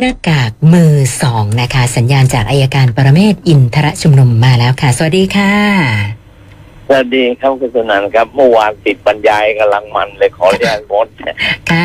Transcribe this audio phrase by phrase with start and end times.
[0.00, 0.92] หน้ากากมือ
[1.22, 5.52] สองนะคะ สัญญาณจากอายการปรเมศวร์อินทรชุมนุมมาแล้วค่ะ สวัสดีค่ะ
[6.88, 11.34] สวัสดีครับคุณสุนันท์ครับ เมื่อวานติดบรรยายกำลังมันเลยขออนุญาตงดค่ะ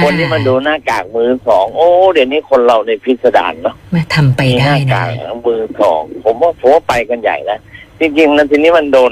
[0.04, 7.60] คนที่มาดูหน้ากากมือสองโอ้ เดี๋ยวนี้คนเราในพิสดารเนาะมาทำไปมีหได้น้านะกากมือสองผมว่าผมว่าไปกันใหญ่นะ
[8.00, 9.12] จริงๆแล้วทีนี้มันโดน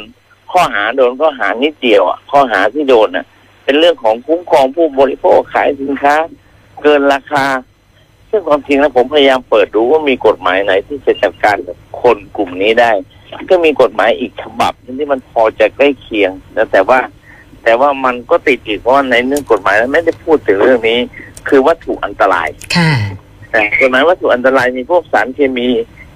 [0.51, 3.25] ข้อหาโดนข้อหานิดเดียวอะข้อหาที่โดนอะ
[3.63, 6.15] เป็นเรื่องของคุ้มครองผู้บริโภคขายสินค้า
[6.81, 7.45] เกินราคา
[8.29, 12.91] ซึ่งความจริงแล้วผมพยายามเปิดดูว่ามีกฎหมายไหนที่จะจัดการกับคนกลุ่มนี้ได้
[13.49, 16.99] ก็มีกฎหมายอีกฉบับหนึ่งที่มันพอจะใกล้เคียงนะแต่ว่า
[17.63, 20.99] แต่ว่ามันก็ติดอีกเพราะว่าในเรื่องกฎหมายนั้นไม่ได้พูดถึงเรื่องนี้
[21.47, 22.91] คือวัตถุอันตรายค่ะ
[23.51, 25.67] แต่กฎหมายวัตถุอันตรายมีพวกสารเคมี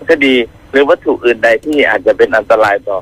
[0.10, 0.36] ก็ดี
[0.72, 2.98] หรือวัตถุอื่นใดที่อาจจะเป็นอันตรายต่อ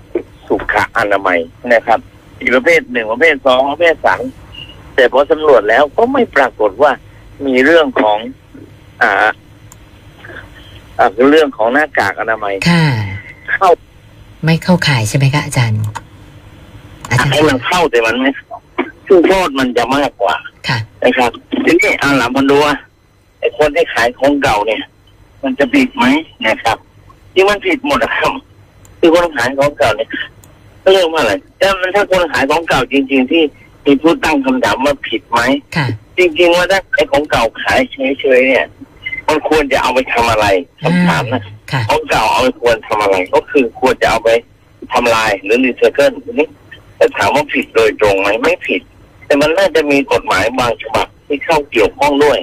[0.48, 1.40] สุขอนามัย
[1.74, 2.00] นะครับ
[2.40, 4.24] อีกประเภทหนึ่งประเภทสองประเภทสาม
[4.96, 6.92] แต่พอสำรวจแล้วก็ไม่ปรากฏว่า
[7.46, 8.18] มีเรื่องของ
[9.04, 9.12] อ่า
[10.98, 12.86] อ่าเรื่องของหน้ากากอนามัยค่ะ
[13.54, 13.70] เข้า
[14.46, 15.80] ไม่เข้าข่ายใช่ไหมคะอาจารย์
[17.10, 18.56] อาจารย์ให้มันเข้าแต่มันไม่เข้า
[19.08, 20.36] ซึ่งโทษมันจะมากกว่า
[20.68, 21.32] ค่ะนะครับ
[21.66, 22.76] ทีนี้เอาหลังมันดูว่า
[23.40, 24.82] ไอ้คนที่ขายของเก่าเนี่ย
[25.44, 26.06] มันจะผิดไหม
[26.48, 26.78] นะครับ
[27.34, 28.34] ที่มันผิดหมดนะครับ
[29.00, 30.10] คือคนขายของเก่าเนี่ย
[30.92, 33.44] เรื่องว่าอะไรแต่มันถ้าคนขายของเก่าจริง ๆ ที่
[33.86, 35.40] มีผู้ตั้งคำถามว่าผิดไหม
[35.76, 38.66] ค่ะจริงๆว่าถ้าขายของเก่าขายเฉยๆเนี่ย
[39.30, 40.46] มันควรจะเอาไปทำอะไร
[40.82, 44.30] คำถามนะค่ะของเก่าเอาไปควรทำอะไร ก็คือควรจะเอาไป
[44.94, 46.48] ทำลายหรือรีไซเคิลทีนี้
[47.00, 48.82] จะถามว่าผิดโดยตรงไหมไม่ผิด
[49.26, 52.40] แต่มันน่าจะมีกฎหมายบางฉบับที่เข้าเกี่ยวข้องด้วย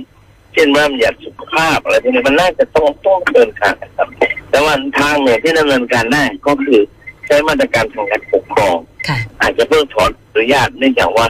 [0.53, 4.09] เช่นว่ามันอยากสุขภาพอะไรพวกนี้มันน่าจะต้องต้องเดินทางนะครับ
[4.51, 6.81] แต่ว่าทางเนี่ยที่ดำเนินการได้ก็คือ
[7.27, 8.77] ใช้มาตรการทางการปกครอง
[9.09, 11.27] ค่ะอาจจะเพิกถอนอนุญาตเนื่องจากว่า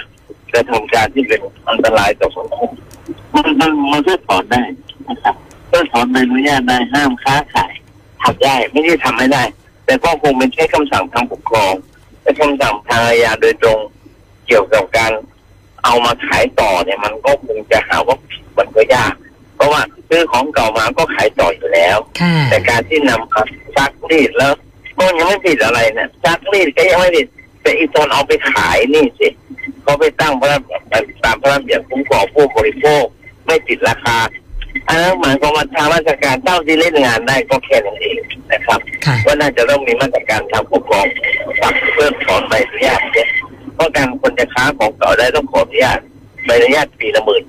[0.53, 2.71] กระทำการที่เป็นอันตรายต่อสังคม
[3.35, 4.63] มันมันมันเพิกถอนได้
[5.09, 5.46] นะครับเพิ
[5.83, 7.73] กถอนใบอนุญาตได้ห้ามค้าขาย
[8.23, 9.43] ทำได้ไม่ได้ทำไม่ได้
[9.85, 11.75] แต่ก็คงเป็นแค่คำสั่งทางปกครอง
[12.23, 13.81] แต่คำสั่งทางอาญาโดยตรง
[14.47, 15.13] เกี่ยวกับการ
[15.85, 19.15] เอามาขายต่อเนี่ยมันก็คงจะหาว่าผิดมันก็ยาก
[19.57, 23.43] เพราะว่าซื้อของเก่ามาก็ขายต่ออยู่แล้วค่ะแต่การที่นำมา
[23.77, 24.53] ซักรีดแล้ว
[24.99, 27.27] มันยังไม่ผิดอะไรเนี่ยซักรีดก็ยังไม่ผิด
[27.63, 29.29] แต่อีตอนเอาไปขายนี่สิ
[29.83, 30.63] เขาไปตั้งพระราช
[31.25, 33.05] ตามพระราชบัญญัติคุ้มครองผู้บริโภค
[33.47, 34.17] ไม่ติดราคา
[34.89, 38.19] อันนั้นหมายความว่าทางราชการเจ้าที่เล่นงานได้ก็แค่นั้นเอง
[38.53, 41.07] นะครับค่ะว่าน่าจะต้องมีมาตรการทางปกครอง
[41.61, 43.29] ตักเพิ่มถอนใบอนุญาตเนี่ย
[43.75, 45.99] เพราะการคนจะค้าของเก่าได้ต้องขออนุญาต
[46.45, 47.45] ใบอนุญาตปีละหมื่น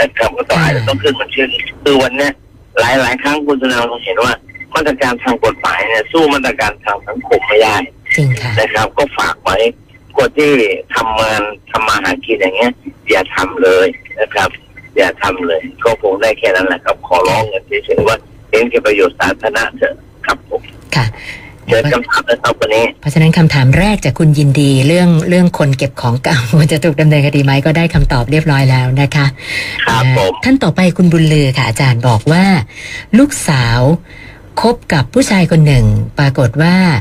[0.00, 1.46] นะครับก็ต้องอาจจะต้องขึ้นมันชื่อ
[1.84, 2.32] คือวันเนี้ย
[2.80, 4.34] หลายหลายๆครั้งคุณธนาเราเห็นว่า
[4.74, 7.76] มาตรการทางกฎหมายเนี่ยสู้มาตรการทางสังคมไม่ได้
[8.16, 9.56] จริงค่ะนะครับ ก็ฝากไว้
[10.16, 10.52] คนที่
[10.94, 12.72] ทำงานทำมาหากินอย่างเงี้ย
[13.10, 13.86] อย่าทำเลย
[14.20, 14.50] นะครับ
[14.96, 18.16] อย่าทำเลย ก็คงได้แค่นั้นแหละครับ ขอร้องกันเฉยๆว่า
[18.50, 19.94] เห็นแก่ประโยชน์สาธารณะเถอะ
[20.26, 20.62] ครับผม
[20.96, 21.06] ค่ะ
[21.68, 29.26] เชิญคำถามนะครับวันนี้เพราะฉะนั้นคำถามแรกจากคุณยินดีเรื่องเรื่องคนเก็บของเก่าว่าจะถูกดำเนินคดีไหมก็ได้คำตอบเรียบร้อยแล้วนะคะ
[29.86, 32.44] ครับผมท่านต่อไปคุณบุญลือค่ะ อาจารย์บอกว่า
[33.18, 33.80] ลูกสาว
[34.60, 35.84] คบกับผู้ชายคนหนึ่ง
[36.18, 36.96] ปรากฏว่าอ่า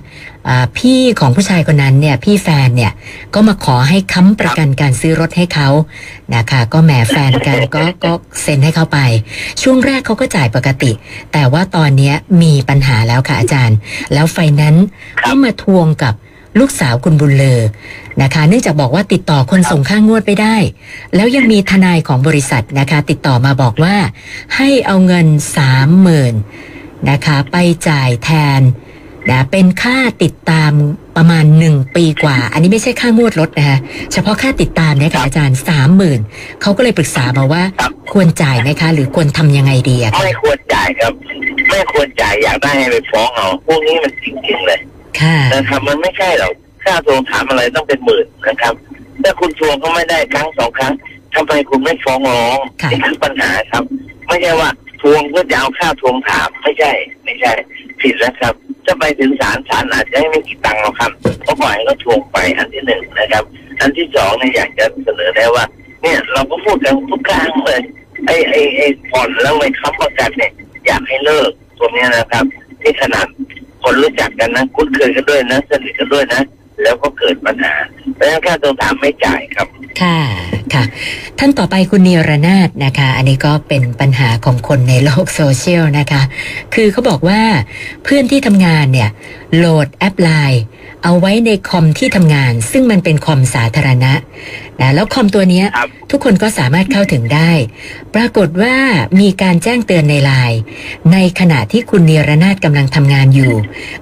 [0.78, 2.92] พี่ของผู้ชายคนนั้นเนี่ยพี่แฟนเนี่ย
[3.34, 5.70] ก็มาขอให้ค้ำประกันการซื้อรถให้เขา
[6.36, 8.12] นะคะก็แหมแฟนกันก็ก็
[8.42, 9.00] เซ็นให้เขาไป
[9.62, 10.92] ช่วงแรกเขาก็จ่ายปกติ
[11.34, 13.78] แต่ว่าตอนเนี้ยมีปัญหาแล้วค่ะอาจารย์
[14.14, 14.86] แล้วไฟแนั้นซ์
[15.26, 16.14] ก็มาทวงกับ
[16.60, 17.62] ลูกสาวคุณบุญเลอ
[18.22, 20.56] นะคะ เนื่องจากบอกว่าติดต่อคนส่งค่างวดไปได้
[21.16, 23.96] แล้วยังมีทนายของบริษัทนะคะ ติดต่อมาบอกว่า
[24.56, 25.28] ให้เอาเงิน
[25.58, 26.34] สามหมื่น
[27.10, 27.58] นะคะ ไป
[27.90, 28.62] จ่ายแทน
[29.32, 30.72] นะเป็นค่าติดตาม
[31.18, 33.78] ประมาณหนึ่งปีกว่า อันนี้ไม่ใช่ค่างวดรถนะคะ
[34.14, 36.20] เฉพาะค่าติดตามเนี่ยค่ะอาจารย์สามหมื่น
[36.62, 41.14] เขาก็เลยปรึกษามาว่าครับควรจ่ายไหมคะ หรือควรทำยังไงดีอะคะไม่ควรจ่ายครับ
[41.72, 44.80] ไม่ควรจ่ายอยากได้ให้ไปฟ้องเอาพวกนี้มันจริงๆเลย
[45.20, 48.74] ค่ะนะครับมันไม่ใช่หรอกค่าทวงถามอะไรต้องเป็นหมื่นนะครับ
[49.24, 50.94] ถ้าคุณทวงเขาไม่ได้ครั้งสองครั้ง
[51.36, 53.84] ทำไมคุณไม่ฟ้องร้องค่ะนี่คือปัญหาครับ
[54.28, 54.70] ไม่ใช่ว่า
[55.02, 56.92] ทวงเพื่อจะเอาค่าทวงถามไม่ใช่
[57.24, 57.52] ไม่ใช่
[58.02, 61.12] ผิดแล้วครับ ถ้าไปถึงศาลศาลอาจจะให้ไม่กี่ตังค์หรอกครับ
[61.46, 63.44] ก็ปล่อยให้เขาทวงไปอันที่หนึ่งนะครับ
[63.80, 65.66] อันที่สองเนี่ยอยากจะเสนอได้ว่า
[66.02, 67.82] เนี่ยเราก็พูดกันทุกครั้งเลย
[68.26, 70.52] ไอ้ไอ้ไอ้ผ่อนแล้วไม่ค้ำประกันเนี่ย
[70.86, 72.46] อยากให้เลิกตรงเนี้ยนะครับ
[72.82, 73.28] ที่ขนาด
[73.84, 76.42] คนรู้จักกันนะคุ้นเคยกันด้วยนะสนิทกันด้วยนะ
[76.84, 77.74] แล้วก็เกิดปัญหา
[78.16, 79.68] เพราะฉะนั้นค่าตัวถามไม่จ่ายครับ
[80.02, 80.20] ค่ะ
[80.74, 80.84] ค่ะ
[81.40, 86.22] ท่านต่อไปคุณเนียรนาถนะคะ อันนี้ก็เป็นปัญหาของคนในโลกโซเชียลนะคะ
[86.74, 87.42] คือเขาบอกว่า
[88.04, 89.10] เพื่อนที่ทำงานเนี่ย
[89.56, 90.64] โหลดแอปไลน์
[91.04, 94.14] เอาไว้ในคอมที่ทำงาน ซึ่งมันเป็นคอมสาธารณะ
[94.82, 97.52] นะแล้วคอมตัวเนี้ยครับทุกคนก็สามารถเข้าถึงได้
[98.16, 98.76] ปรากฏว่า
[99.22, 100.60] มีการแจ้งเตือนในไลน์
[101.14, 103.54] ในขณะที่คุณเนรนาถกำลังทำงานอยู่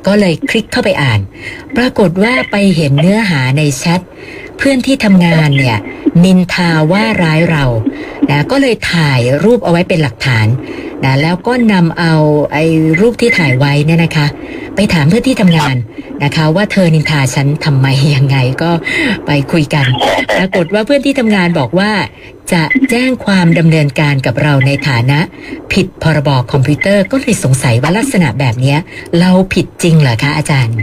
[0.07, 1.19] ก็เลยคลิกเข้าไปอ่าน
[1.77, 4.01] ปรากฏว่าไปเห็นเนื้อหาในแชท
[4.57, 5.77] เพื่อนที่ทำงานเนี่ย
[6.23, 7.65] นินทาว่าร้ายเรา
[8.29, 10.47] นะก็เลยถ่ายรูปเอาไว้เป็นหลักฐาน
[11.03, 12.13] นะแล้วก็นำเอา
[12.53, 12.65] ไอ้
[12.99, 14.27] รูปที่ถ่ายไว้เนี่ยนะคะ
[14.75, 15.75] ไปถามเพื่อนที่ทำงาน
[16.23, 18.71] นะคะ ว่าเธอนินทาฉันทำไมยังไงก็
[19.25, 19.85] ไปคุยกัน
[20.37, 21.91] ปรากฏว่าเพื่อนที่ทำงานบอกว่า
[22.53, 25.19] จะแจ้งความดำเนินการกับเราในฐานะ
[25.73, 28.75] ผิดพรบคอมพิวเตอร์ก็เลยสงสัยว่าลักษณะแบบนี้
[29.19, 30.75] เราผิดจริงเหรอคะอาจารย์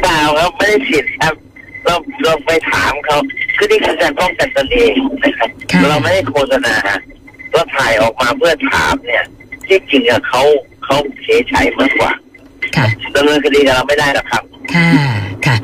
[0.00, 1.34] เปล่าครับไม่ได้ผิดครับ
[1.84, 1.94] เรา
[2.24, 3.16] เราไปถามเขา
[3.56, 4.94] คือนี่คือการป้องกันตนเอง
[5.24, 6.76] นะครับ ค่ะ เราไม่ได้โฆษณา
[7.52, 9.24] เราถ่ายออกมาเพื่อถามเนี่ย
[9.66, 10.42] ที่จริงอะเขา
[10.84, 12.12] เขาเฉยชัยมากกว่า
[12.76, 14.42] ค่ะ ดำเนินคดีกับเราไม่ได้หรอกครับ
[14.74, 14.90] ค่ะ
[15.46, 15.56] ค่ะ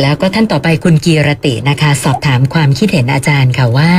[0.00, 3.92] แล้วก็ท่านต่อไปคุณกีรตินะคะ สอบถามความคิดเห็นอาจารย์ค่ะว่า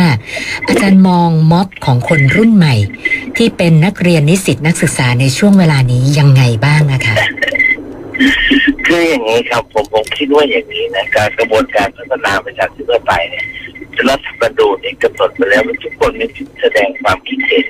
[0.68, 2.76] อาจารย์มองม็อบของคนรุ่นใหม่
[3.38, 7.16] ที่เป็นนักเรียนนิสิตนักศึกษาในช่วงเวลานี้ยังไงบ้างนะคะ
[8.86, 13.46] คืออย่างนี้ครับผมผมคิดว่าอย่างนี้นะการกระบวนการพัฒนาประชาธิปไตยเนี่ย
[14.10, 17.66] รัฐธรรมนูญเนี่ยกำหนดไปแล้วว่าทุกคนมีสิทธิแสดงความคิดเห็น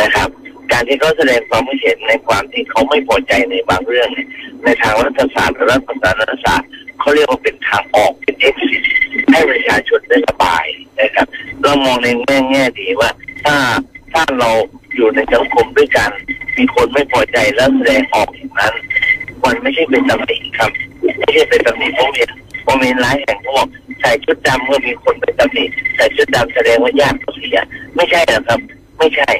[0.00, 0.28] นะครับ
[0.72, 4.28] การที่เขาแสดงความคิดเห็นในความที่เขาไม่พอใจในบางเรื่องเนี่ย
[4.64, 6.68] ในทางรัฐศาสตร์รือรัฐประศาสนศาสตร์
[7.00, 8.82] เขาเรียกว่าเป็นทางออกเป็น exit
[9.30, 10.66] ให้ประชาชนได้ระบาย
[11.00, 11.26] นะครับ
[11.62, 13.10] เรามองในแง่แง่ดีว่า
[13.44, 13.56] ถ้า
[14.12, 14.50] ถ้าเรา
[14.94, 16.10] อยู่ในสังคมด้วยกัน
[16.58, 18.74] มีคนไม่พอใจแล้วแสดงออกอย่างนั้น
[19.44, 20.70] มันไม่ใช่เป็นตำหนิครับ
[21.20, 22.30] ไม่ใช่เป็นตำหนิผมเห็น
[22.66, 23.68] ผมเห็นหลายแห่งเขาบอก
[24.00, 25.64] ใส่ชุดดำเมื่อมีคนไปตำหนิ
[25.96, 27.58] ใส่ชุดดำแสดงว่าญาติเขาเสีย
[27.96, 28.60] ไม่ใช่นะครับ
[28.98, 29.30] ไม่ใช่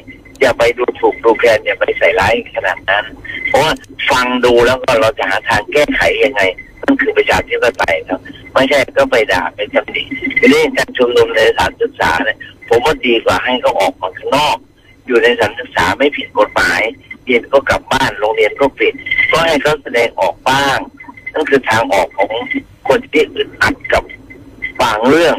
[0.41, 3.05] อย่าไปดูถูกดูแคลนอย่าไปใส่ร้ายขนาดนั้น
[3.49, 3.73] เพราะว่า
[4.11, 6.43] ฟังดูแล้วก็เราจะหาทางแก้ไขยังไง
[6.83, 8.21] นั่นคือประชาธิปไตยครับ
[8.53, 10.03] ไม่ใช่ก็ไปด่าไปตำหนิ
[10.51, 12.39] เรื่องการชุมนุมในสถานศึกษาเนี่ย
[12.69, 14.57] ผมว่าดีกว่าให้เขาออกมาข้างนอก
[15.07, 16.81] อยู่ในสถานศึกษาไม่ผิดกฎหมาย
[17.27, 18.95] เย็นก็กลับบ้านโรงเรียนก็ปิด
[19.31, 20.79] ก็ให้เขาแสดงออกบ้าง
[21.33, 22.31] นั่นคือทางออกของ
[22.89, 24.03] คนที่อึดอัดกับ
[24.81, 25.37] บางเรื่อง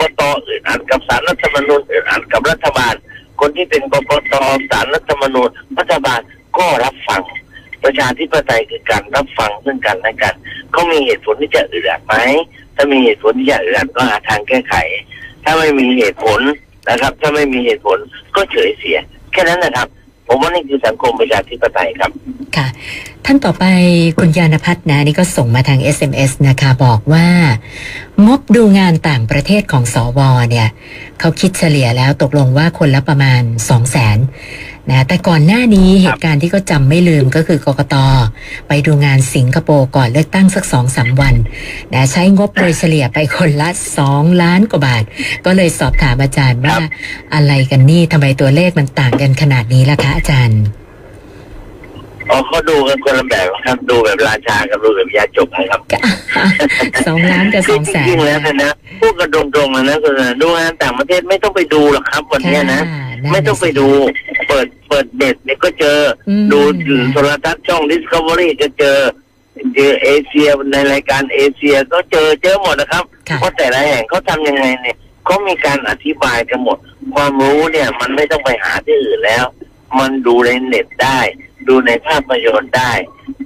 [0.00, 2.94] กตอึดอัดกับสารรัฐธรรมนูญอึดอัดกับรัฐบาล
[3.40, 4.34] คนที่เป็นกกต
[4.70, 5.48] สารรัฐธรรมนูญ
[5.78, 6.20] รัฐบาล
[6.58, 7.22] ก็รับฟัง
[7.84, 10.34] ประชาธิปไตยคือการรับฟังซึ่งกันและกัน
[10.72, 12.16] เขามีเหตุผลที่จะอึดอัดไหม
[12.76, 14.74] ถ้ามีเหตุผลที่จะอึดอัดก็หาทางแก้ไข
[15.44, 16.40] ถ้าไม่มีเหตุผล
[16.90, 17.98] นะครับ ถ้าไม่มีเหตุผล
[18.36, 18.98] ก็เฉยเสีย
[19.32, 19.88] แค่นั้นนะครับ
[20.32, 22.10] ผมว่านี่คือสังคมประชาธิปไตยครับ
[22.56, 22.66] ค่ะ
[23.24, 23.64] ท่านต่อไป
[24.18, 27.26] คุณยานพัฒน์นะนี่ก็ส่งมาทาง SMS นะคะบอกว่า
[28.26, 30.68] งบดูงานต่างประเทศของสวเนี่ย
[31.20, 34.18] เขาคิดเฉลี่ยแล้วตกลงว่าคนละประมาณสองแสน
[34.90, 37.94] นะแต่ก่อนหน้านี้เหตุการณ์ที่ก็จำไม่ลืมก็คือกกต
[38.68, 41.34] ไปดูงานสิงคโปร์ก่อนเลือกตั้งสักสองสามวัน
[41.92, 43.68] นะใช้งบโดยเฉลี่ยไปคนละ
[44.06, 45.04] 2ล้านกว่าบาท
[45.46, 46.82] ก็เลยสอบถามอาจารย์ว่าครับ
[47.34, 50.62] อะไรกันนี่ทำไมตัวเลขมันต่างกันขนาดนี้ล่ะคะอาจารย์
[52.30, 55.80] อ๋อเขาดูกันคนละแบบครับดูแบบราชากับดูแบบยาจกนะครับ
[57.06, 62.82] สองล้านกับสองแสจนริงๆแล้วเนี่ยนะ พูดกันตรงๆเลยนะคุณดูงานต่างประเทศไม่ต้องไปดูหรอกครับ วันเนี้ยนะ
[63.32, 63.88] ไม่ต้องไปดู
[64.48, 65.98] เปิดเปิดเด็ดเนี่ยก็เจอ
[66.28, 66.58] อมดู
[67.12, 68.98] โทรทัศน์ช่อง Discovery ก็เจอ
[69.74, 76.78] เจอเอเชียในรายการเอเชียก็เจอเจอหมดนะครับค่ะว่าแต่ละแห่งเขาทำยังไงเนี่ยเขามีการอธิบายกันหมด
[77.14, 79.44] ความรู้เนี่ย มันไม่ต้องไปหาที่อื่นแล้ว
[79.98, 81.20] มันดูในเน็ตได้
[81.68, 82.92] ดูในภาพยนตร์ได้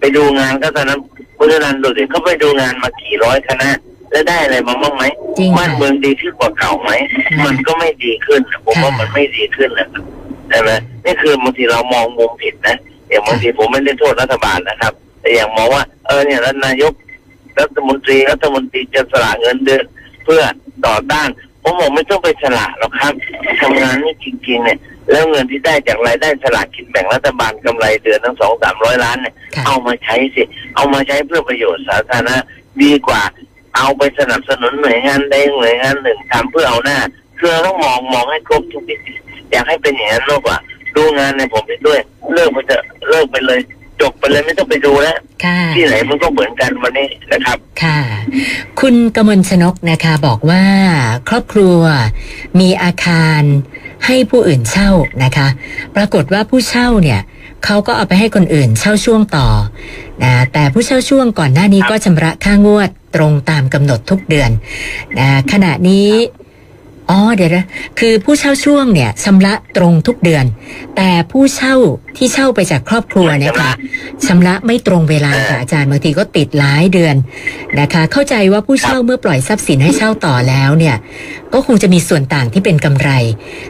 [0.00, 1.00] ไปดูงานก็ตอนนั้น
[1.37, 3.70] พุทธนันท์ดูสิเขาไปดูงานมากี่ร้อยคณะ
[4.14, 5.04] แล้วได้อะไรมาบ้างไหม
[5.38, 6.90] จริงบ้านค่ะ เมืองดีขึ้นกว่าเก่าไหม
[7.44, 10.02] มันก็ไม่ดีขึ้นนะผมว่าค่ะมันไม่ดีขึ้นนะครับ
[10.49, 10.71] ใช่ไหม
[11.04, 12.76] นี่คือบางทีเรามองมุมผิดนะ
[13.09, 16.92] อย่างบางทีผมไม่ได้โทษรัฐบาลนะครับ แต่อย่างมองว่า เออเนี่ยแล้วนายก
[17.61, 19.85] รัฐมนตรีรัฐมนตรีจะสละเงินเดือน
[20.25, 20.42] เพื่อ
[20.87, 21.28] ต่อต้าน
[21.62, 23.12] ผมบอกไม่ต้องไปสละหรอกครับ
[23.61, 24.78] ทำงานนี่จริงๆเนี่ย
[25.11, 30.42] แล้วเงินที่ได้จากรายได้สลากกินแบ่งรัฐบาลกำไรเดือนทั้งสองสามร้อยล้านเนี่ย ค่ะ เอามาใช้สิ
[30.75, 32.37] เอามาใช้เพื่อประโยชน์สาธารณะ
[32.83, 33.23] ดีกว่า
[33.76, 36.99] เอาไปสนับสนุนหน่วยงานใดหน่วยงานหนึ่งทำเพื่อเอาหน้า
[37.38, 39.12] คือเราต้องมองมองให้ครบทุกมิติ
[39.50, 40.57] อยากให้เป็นอย่างนั้นมากกว่า
[40.97, 42.00] ดูงานเนี่ยผมเห็นด้วย
[42.33, 43.61] เลิกไปเถอะเลิกไปเลย
[44.00, 47.99] จบไปเลยไม่ต้องไปดูแล้วค่ะที่ไหนมันก็เหมือนกันวันนี้นะครับ ค่ะ
[48.81, 50.64] คุณกมลชนกนะคะบอกว่า
[51.28, 51.81] ครอบครัว
[52.61, 53.43] มีอาคาร
[54.07, 54.90] ให้ผู้อื่นเช่า
[55.25, 55.49] นะคะ
[55.97, 57.21] ปรากฏว่าผู้เช่าเนี่ย
[57.64, 59.49] เขาก็เอาไปให้คนอื่นเช่าช่วงต่อ
[60.23, 64.50] นะแต่ผู้เช่าช่วงก่อนหน้านี้ก็ชำระค่างวดตรงตามกำหนดทุกเดือน
[65.18, 66.09] นะขณะนี้
[67.11, 67.64] อ๋อเดี๋ยวนะ
[67.99, 70.44] คือผู้เช่าช่วงเนี่ยชำระตรงทุกเดือน
[70.96, 71.75] แต่ผู้เช่า
[72.16, 73.73] ที่เช่าไปจากครอบครัวเนี่ยค่ะ
[74.26, 77.14] ชำระไม่ตรงเวลาค่ะอาจารย์บางทีก็ติดหลายเดือน
[77.80, 80.96] นะคะ เข้าใจว่าผู้เช่าเมื่อปล่อยทรัพย์สินให้เช่าต่อแล้วเนี่ย
[81.52, 83.11] ก็คงจะมีส่วนต่างที่เป็นกำไร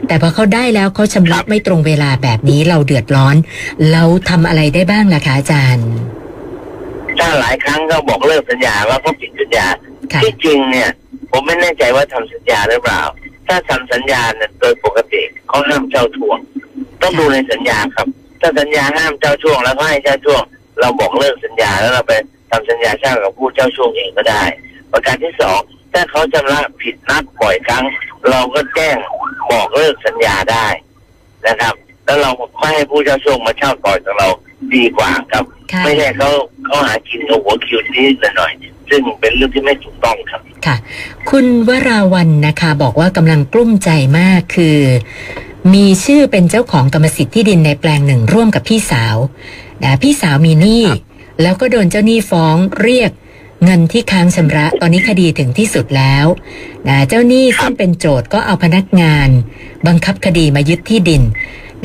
[0.07, 3.35] แต่พอเขาได้แล้วเขาชำระไม่ตรงเวลาแบบนี้เราเดือดร้อน
[3.91, 5.87] เราทำอะไรได้บ้างล่ะคะอาจารย์
[7.19, 9.67] ถ้าหลายครั้งก็บอกเลิกสัญญาว่าเขาผิดสัญญา
[10.13, 10.89] ค่ะที่จริงเนี่ย
[11.31, 13.01] ผมไม่แน่ใจว่าทำสัญญาหรือเปล่า
[13.47, 16.37] ถ้าทำสัญญาเนี่ยโดยปกติเขาห้ามเจ้าช่วง
[17.01, 18.07] ต้องดูในสัญญาครับ
[18.41, 20.41] ถ้าสัญญาห้ามเจ้าช่วงแล้วก็ให้เจ้าช่วง
[20.79, 22.13] เราบอกเลิกสัญญาแล้วเราไป
[22.51, 24.43] ทำสัญญาเช่ากับผู้เจ้าช่วงเองก็ได้
[24.91, 25.59] ประการที่สอง
[25.93, 27.85] ถ้าเขาชำระผิดนัดบ่อยครั้ง
[28.29, 28.97] เราก็แจ้ง
[29.51, 30.67] บอกเลิกสัญญาได้
[31.47, 31.73] นะครับ
[32.05, 34.27] แล้วเราไม่ให้ผู้เจ้าช่วงมาเช่าต่อจากเรา
[34.75, 36.29] ดีกว่าครับค่ะไม่ใช่เขา
[36.65, 38.05] เขาหากินกับหัวคิวนี้
[38.37, 40.75] หน่อยๆซึ่งเป็นเรื่องที่ไม่ถูกต้องครับค่ะ
[41.37, 43.89] คุณวราวันนะคะ บอกว่ากำลังกลุ้มใจ
[44.19, 44.79] มากคือ
[45.73, 49.17] มีชื่อเป็นเจ้าของกรรมสิทธิ์ที่ดินในแปลงหนึ่งร่วมกับพี่สาว
[49.83, 50.83] นะพี่สาวมีหนี้
[51.41, 53.11] แล้วก็โดนเจ้าหนี้ฟ้องเรียก
[53.63, 56.25] เงินที่ค้างชำระตอนนี้คดีถึงที่สุดแล้ว
[56.87, 59.29] นะเจ้าหนี้ซึ่งเป็นโจทย์ก็เอาพนักงาน
[59.87, 61.21] บังคับคดีมายึดที่ดิน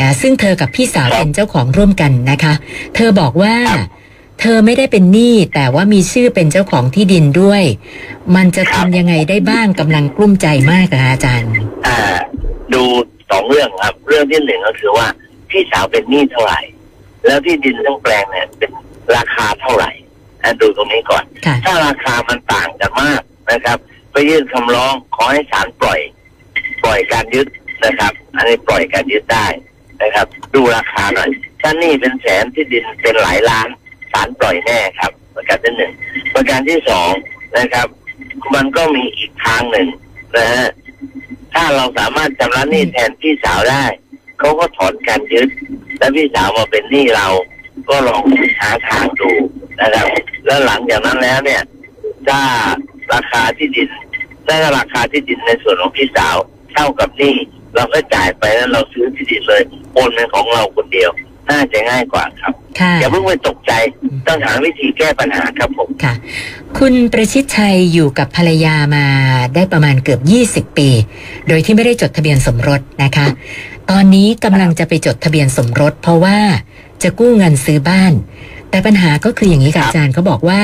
[0.00, 2.54] นะซึ่งเธอกับพี่สาวครับเป็นเจ้าของร่วมกันนะคะ
[2.94, 3.99] เธอบอกว่าครับ
[4.40, 7.62] เธอไม่ได้เป็นหนี้แต่ว่ามีชื่อเป็นเจ้าของที่ดินด้วย
[8.36, 11.52] มันจะทำยังไงได้บ้างกำลังกลุ้มใจมากนะอาจารย์
[11.86, 11.98] อ่า
[12.72, 12.82] ดู
[13.30, 15.06] สองเรื่องครับ เรื่องที่หนึ่งก็คือว่า
[15.50, 16.60] พี่สาวเป็นหนี้เท่าไหร่
[17.24, 18.70] แล้วที่ดินทั้งแปลงเนี่ยเป็น
[19.16, 19.90] ราคาเท่าไหร่
[20.42, 23.78] อะดูตรงนี้ก่อน ค่ะ ถ้าราคามันต่างกันมากนะครับ
[24.12, 26.00] ไปยื่นคำร้องขอให้ศาลปล่อย
[26.82, 27.46] ปล่อยการยึด
[27.84, 29.46] นะครับ อันนี้ปล่อยการยึดได้
[30.02, 31.30] นะครับ ดูราคาหน่อย
[31.60, 33.68] ถ้านี่เป็นแสนที่ดินเป็นหลายล้าน
[34.12, 35.92] ศาลปล่อยแน่ครับ ประการที่หนึ่ง
[36.34, 37.10] ประการที่สอง
[37.58, 37.86] นะครับ
[38.54, 39.88] มันก็มีอีกทางหนึ่ง
[40.36, 40.68] นะฮะ
[41.54, 43.84] ถ้าเราสามารถชำระหนี้แทนพี่สาวได้
[44.38, 45.48] เขาก็ถอนการยึด
[45.98, 47.26] แล้วพี่สาวมาเป็นหนี้เรา
[47.88, 48.22] ก็ลอง
[48.60, 49.30] หาทางดู
[49.80, 50.06] นะครับ
[50.46, 51.62] แล้วหลังจากนั้นแล้วเนี่ย
[52.28, 52.40] ถ้า
[53.14, 53.88] ราคาที่ดิน
[54.46, 56.36] ถ้าราคาที่ดินในส่วนของพี่สาว
[56.72, 57.34] เท่ากับหนี้
[57.74, 59.62] เราก็จ่ายไปแล้วเราซื้อที่ดินเลย
[59.92, 61.10] โอนเป็นของเราคนเดียว
[61.50, 63.72] น่าจะง่ายกว่าครับค่ะอย่าเพิ่งไปตกใจ
[64.26, 66.14] ต้องหาวิธีแก้ปัญหาครับผมค่ะ
[66.78, 69.06] คุณประชิดชัยอยู่กับภรรยามา
[69.54, 70.20] ได้ประมาณเกือบ
[70.70, 70.88] 20 ปี
[71.48, 73.26] โดยที่ไม่ได้จดทะเบียนสมรสนะคะ
[73.90, 76.38] ตอนนี้กำลังจะไปจดทะเบียนสมรส เพราะว่า
[77.02, 78.12] จะกู้เงินซื้อบ้าน
[78.70, 80.60] แต่ปัญหาก็คืออย่างนี้ค่ะอาจารย์เขาบอกว่า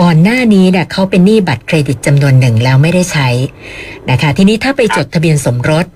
[0.00, 3.28] ก่อนหน้านี้เนี่ยเขาเป็นหนี้บัตรเครดิตจำนวนหนึ่งแล้วไม่ได้ใช้
[4.10, 5.86] นะคะ ทีนี้ถ้าไปจดทะเบียนสมรส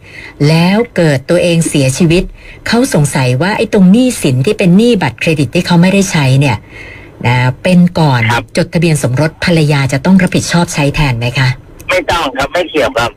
[0.49, 2.23] แล้วเกิดตัวเองเสียชีวิต
[2.67, 6.57] เขาสงสัยว่าไอ้ตรงหนี้สินที่เป็นหนี้บัตรเครดิตที่เขาไม่ได้ใช้เนี่ย
[7.27, 11.49] นะเป็นก่อนครับจดทะเบียนสมรสภรรยาจะต้องรับผิดชอบใช้แทนไหมคะ
[11.89, 13.11] ไม่ต้องครับไม่เกี่ยวกับ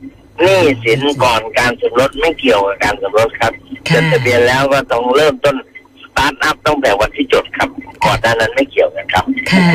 [0.44, 3.52] หนี้สินก่อนการสมรสไม่เกี่ยวกับการสมรสครับ
[3.88, 5.71] จค่ะดทะเบียนแล้วก็ต้องเริ่มต้นส
[6.18, 7.70] ต start up ตั้งแต่วันที่จดครับ
[8.06, 9.70] ก่อนหน้านั้นไม่เกี่ยวกันครับ ค่ะ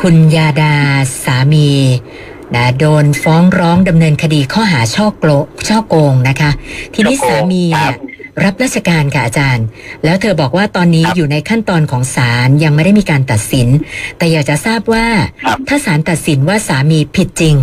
[0.00, 0.74] คุณยาดา
[1.24, 1.70] สามี
[2.54, 6.50] นะโดนฟ้องร้องดำเนินคดีข้อหาช่อโกงช่อโกงนะคะ
[6.94, 7.96] ทีนี้ช่อโกงสามีครัเนี่ย
[8.40, 9.66] บรับราชการค่ะอาจารย์
[10.04, 13.68] แล้วเธอบอกว่าตอนนี้ครับอยู่ในขั้นตอนของศาลยังไม่ได้มีการตัดสิน
[14.18, 15.06] แต่อยากจะทราบว่า
[15.44, 17.56] ครับถ้าศาลตัดสินว่าสามีผิดจริง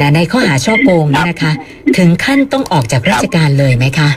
[0.00, 1.52] นะในข้อหาช่อโกงเนี่ยนะคะ
[1.96, 4.10] ถึงขั้นต้องออกจากราชการเลยไหมคะ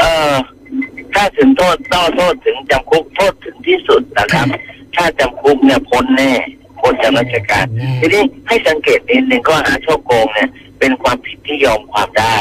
[0.00, 0.34] เออ
[1.14, 4.46] ถ้าถึงโทษต้องโทษถึงจำคุกโทษถึงที่สุดนะครับ
[4.96, 6.32] ถ้าจำคุกเนี่ยพ้นแน่
[6.80, 10.48] พ้นจากราชการแน่ทีนี้ให้สังเกตนิดหนึ่งก็หาช่อโกงเนี่ย
[10.78, 12.36] เป็นความผิดที่ยอมความได้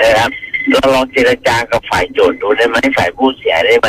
[0.00, 0.30] นะครับ
[0.70, 3.88] เราลองเจรจากับฝ่ายโจทย์ดูได้ไหมฝ่ายผู้เสียหายได้ไหม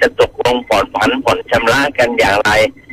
[0.00, 2.50] จะตกลงผ่อนผันผ่อนชำระกันอย่างไร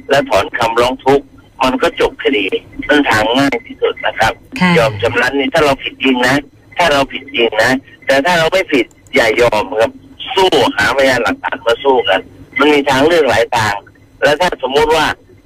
[0.10, 1.25] และถอนคำร้องทุกข์
[1.63, 2.46] มันก็จบคดี
[2.88, 6.36] นั่นทางง่ายที่สุดนะครับค่ะยอมชำระนี่ถ้าเราผิดจริงนะ
[6.77, 7.72] ถ้าเราผิดจริงนะ
[8.06, 9.91] แต่ถ้าเราไม่ผิดอย่ายอมครับ
[10.38, 12.22] สู้หาพยานหลักฐานมาสู้กัน
[12.60, 13.75] มันมีทางเลือกหลายทาง
[14.24, 15.06] แล้วถ้าสมมุติว่า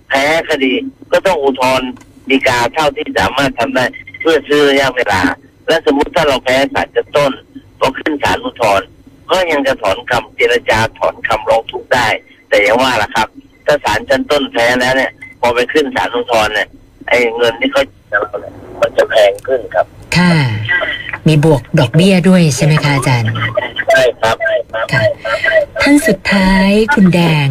[0.10, 0.74] แพ้คดี
[1.12, 1.90] ก็ต้องอุทธรณ์
[2.30, 3.86] ฎีกาเท่าที่สามารถทำได้
[4.20, 5.22] เพื่อซื้อระยะเวลา
[5.68, 7.32] และสมมุติถ้าเราแพ้ศาลชั้นต้น
[7.80, 8.88] พอขึ้นศาลอุทธรณ์
[9.32, 12.08] ก็ยังจะถอนคำเจรจาถอนคำร้องทุกข์ได้
[12.50, 13.28] แต่อย่างว่าล่ะครับ
[13.66, 16.68] ถ้าศาลชั้นต้นแพ้แล้วเนี่ย พอไปขึ้นศาลอุทธรณ์เนี่ย
[17.08, 17.82] ไอ้เงินที่เขา
[18.12, 19.86] จะเราเนี่ยมันจะแพงขึ้นครับ
[20.18, 20.32] ค่ะ
[21.28, 23.32] มีบวกดอกเบี้ยด้วยใช่ไหมคะอาจารย์
[23.90, 24.51] ใช่ครับใช่
[24.94, 25.02] ค่ะ
[25.82, 27.48] ท่านสุดท้ายคุณแดง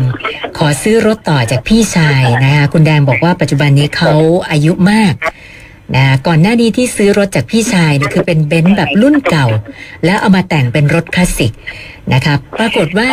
[0.58, 4.12] ขอซื้อรถต่อจากพี่ชายนะคะคุณแดงบอกว่าปัจจุบันนี้เขา
[4.50, 5.14] อายุมาก
[5.96, 9.46] นะก่อนหน้านี้ที่ซื้อรถจากพี่ชายเนี่ยคือเป็นเบนซ์แบบรุ่นเก่า
[10.04, 11.52] แล้วเอามาแต่งเป็นรถคลาสสิก
[12.14, 13.10] นะครับ ปรากฏว่า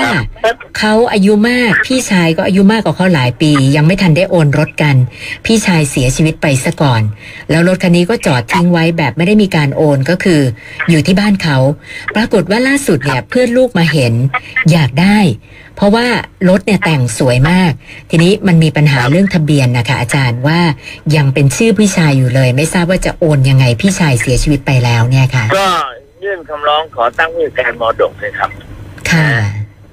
[0.78, 4.96] เขาอายุมากพี่ชายก็อายุมากกว่าเขาหลายปี ยังไม่ทันได้โอนรถกัน
[5.46, 7.02] พี่ชายเสียชีวิตไปซะก่อน
[7.50, 10.42] แล้วรถคันนี้ก็จอดทิ้งไว้แบบไม่ได้มีการโอนก็คือ
[10.90, 11.58] อยู่ที่บ้านเขา
[12.16, 14.14] ปรากฏว่าล่าสุดเนี่ยเพื่อนลูกมาเห็น
[14.72, 15.18] อยากได้
[15.78, 16.08] เพราะว่า
[16.50, 17.72] รถเนี่ยแต่งสวยมาก
[18.10, 20.60] ทีนี้มันมีปัญหาเรื่องทะเบียนนะคะอาจารย์ว่า
[21.16, 25.68] ยังเป็นชื่อพี่ชายอยู่เลย ไม่ทราบว่าจะโอนยังไงพี่ชายเสียชีวิตไปแล้วเนี่ยค่ะ ก็
[26.24, 28.50] ยื่นคำร้องขอตั้งผู้จัดการมรดกเลยครับ
[29.12, 29.30] ค่ะ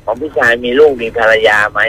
[0.04, 1.80] ของพี่ชายมีลูกมีภรรยาไหม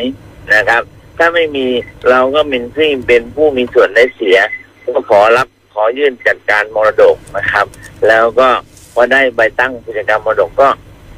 [0.54, 0.82] นะครับ
[1.18, 1.66] ถ้าไม่มี
[2.10, 4.38] เราก็เป็นที่เป็นผู้มีส่วนได้เสีย
[4.84, 7.66] ก็ขอรับขอยื่นจัดการมรดกนะครับ
[8.08, 8.48] แล้วก็
[8.94, 10.68] พอได้ใบตั้งผู้จัดการมรดกก็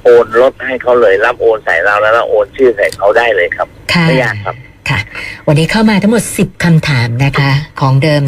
[0.07, 4.55] โอนรถให้เขาเลยรับโอนใส่เราแล้วเราโอนชื่อใส่เขาได้เลยครับค่ะไม่ยากครับ
[4.89, 4.99] ค่ะ
[5.47, 8.21] วันนี้เข้ามาทั้งหมด 10 คำถามนะคะ ของเดิม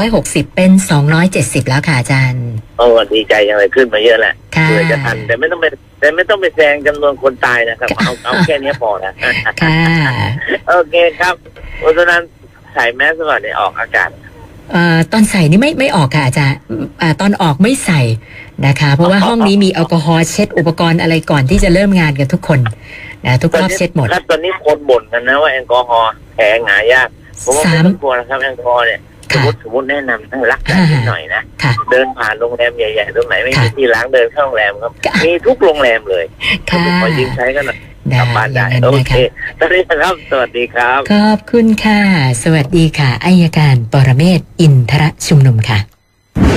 [0.00, 0.72] 260 เป็น
[1.20, 2.46] 270 แล้วค่ะอาจารย์
[2.78, 5.66] เออดีใจยังเลยขึ้นมาเยอะแหละค่ะเพื่อจะทันแต่ไม่ต้องไป
[6.00, 9.12] แต่ไม่ต้องไปแซงจำนวนคนตายนะครับ เอาเอาแค่นี้พอนะ
[9.62, 9.78] ค่ะ
[10.68, 11.34] โอเคครับ
[11.78, 12.22] เพราะฉะนั้น
[12.74, 14.27] ใส่แมสก่อนเนี่ยออกอากาศเอ่อ
[15.12, 16.58] ตอนใส่นี่ไม่ไม่ออกค่ะอาจารย์
[17.02, 18.00] อ่าตอนออกไม่ใส่
[18.66, 22.60] นะคะ เพราะว่าห้องนี้มีแอลกอฮอล์เช็ดอุปกรณ์อะไรก่อนที่จะเริ่มงานกันทุกคน
[23.26, 27.08] นะทุกรอบเช็ดหมดครับตอนนี้คนบ่นกันนะว่าแอลกอฮอล์แผลหงายาก
[27.44, 29.00] ผมว่าสาไม่มต้องกลัวนะครับแอลกอฮอล์เนี่ย
[29.32, 36.24] สมค่ะมติสมมติแนะนำให้รักษานิดหน่อยนะค่ะเดินผ่านโรงแรมใหญ่ๆตรงไหนไม่มีค่ะที่ล้างเดินเข้าโรงแรมครับค่ะมีทุกโรงแรมเลย
[36.70, 39.26] ค่ะขอยืมใช้กันหน่อยก ได้ลับบ้านอได้ย่างนั้นโอนะเคคะ
[39.60, 42.00] ตอนนี้นะครับ สวัสดีครับ ขอบคุณค่ะ
[42.42, 45.78] สวัสดีค่ะอายการปรเมศวร์อินทรชุมนุมค่ะ